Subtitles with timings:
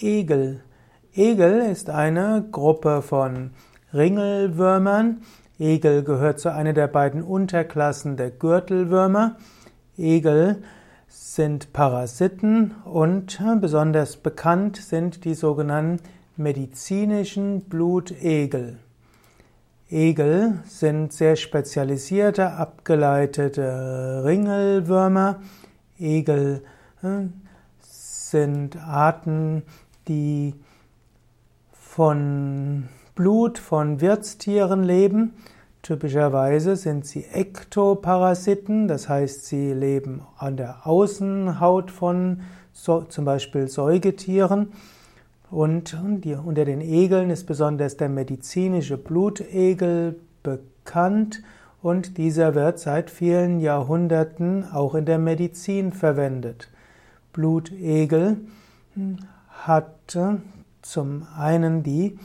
[0.00, 0.60] Egel.
[1.14, 3.50] Egel ist eine Gruppe von
[3.92, 5.22] Ringelwürmern.
[5.58, 9.36] Egel gehört zu einer der beiden Unterklassen der Gürtelwürmer.
[9.96, 10.62] Egel
[11.08, 16.04] sind Parasiten und besonders bekannt sind die sogenannten
[16.36, 18.78] medizinischen Blutegel.
[19.90, 25.40] Egel sind sehr spezialisierte, abgeleitete Ringelwürmer.
[25.98, 26.62] Egel
[27.02, 27.26] äh,
[27.80, 29.62] sind Arten,
[30.08, 30.54] die
[31.72, 35.34] von Blut von Wirtstieren leben.
[35.82, 42.40] Typischerweise sind sie Ektoparasiten, das heißt, sie leben an der Außenhaut von
[42.72, 44.72] so, zum Beispiel Säugetieren.
[45.50, 51.42] Und die, unter den Egeln ist besonders der medizinische Blutegel bekannt
[51.80, 56.68] und dieser wird seit vielen Jahrhunderten auch in der Medizin verwendet.
[57.32, 58.38] Blutegel
[59.66, 60.16] hat
[60.82, 62.18] zum einen die,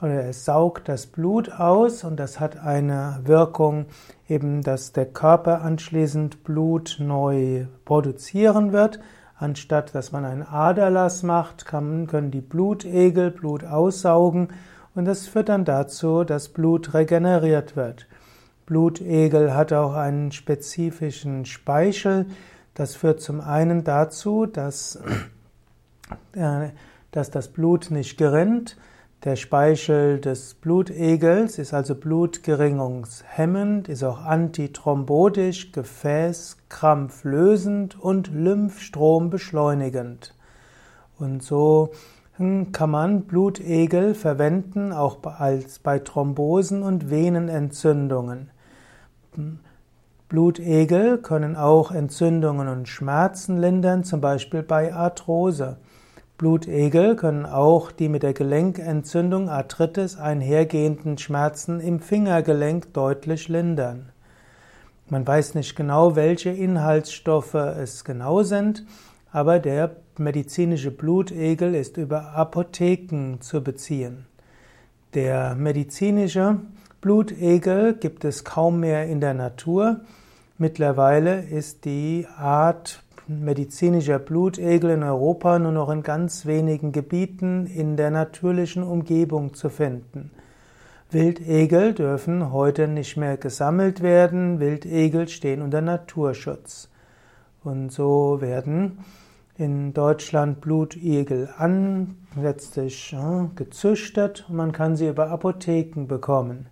[0.00, 3.86] oder es saugt das Blut aus und das hat eine Wirkung,
[4.28, 9.00] eben, dass der Körper anschließend Blut neu produzieren wird.
[9.36, 14.48] Anstatt dass man einen Aderlass macht, kann, können die Blutegel Blut aussaugen
[14.94, 18.08] und das führt dann dazu, dass Blut regeneriert wird.
[18.66, 22.26] Blutegel hat auch einen spezifischen Speichel.
[22.74, 24.98] Das führt zum einen dazu, dass,
[27.10, 28.76] dass das Blut nicht gerinnt.
[29.24, 40.36] Der Speichel des Blutegels ist also blutgerinnungshemmend, ist auch antithrombotisch, gefäßkrampflösend und Lymphstrom beschleunigend.
[41.18, 41.90] Und so
[42.36, 48.50] hm, kann man Blutegel verwenden, auch als bei Thrombosen und Venenentzündungen.
[50.28, 55.78] Blutegel können auch Entzündungen und Schmerzen lindern, zum Beispiel bei Arthrose.
[56.38, 64.10] Blutegel können auch die mit der Gelenkentzündung Arthritis einhergehenden Schmerzen im Fingergelenk deutlich lindern.
[65.08, 68.86] Man weiß nicht genau, welche Inhaltsstoffe es genau sind,
[69.32, 74.26] aber der medizinische Blutegel ist über Apotheken zu beziehen.
[75.14, 76.60] Der medizinische
[77.00, 80.02] Blutegel gibt es kaum mehr in der Natur.
[80.56, 87.96] Mittlerweile ist die Art medizinischer Blutegel in Europa nur noch in ganz wenigen Gebieten in
[87.96, 90.30] der natürlichen Umgebung zu finden.
[91.10, 94.60] Wildegel dürfen heute nicht mehr gesammelt werden.
[94.60, 96.90] Wildegel stehen unter Naturschutz.
[97.64, 98.98] Und so werden
[99.56, 102.16] in Deutschland Blutegel an,
[103.56, 106.66] gezüchtet und man kann sie über Apotheken bekommen.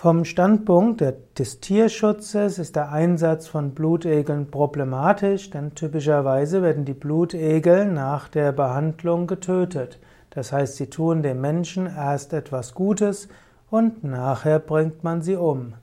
[0.00, 1.02] Vom Standpunkt
[1.40, 8.52] des Tierschutzes ist der Einsatz von Blutegeln problematisch, denn typischerweise werden die Blutegel nach der
[8.52, 9.98] Behandlung getötet.
[10.30, 13.28] Das heißt, sie tun dem Menschen erst etwas Gutes
[13.70, 15.74] und nachher bringt man sie um.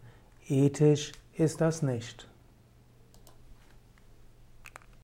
[0.48, 2.30] Ethisch ist das nicht.